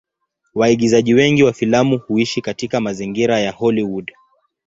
Waigizaji 0.55 1.13
wengi 1.13 1.43
wa 1.43 1.53
filamu 1.53 1.97
huishi 1.97 2.41
katika 2.41 2.81
mazingira 2.81 3.39
ya 3.39 3.51
Hollywood. 3.51 4.11